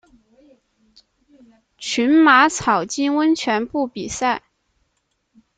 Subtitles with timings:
[1.77, 4.41] 群马草津温泉部比赛。